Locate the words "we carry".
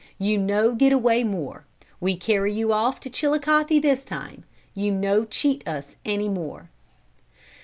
1.99-2.51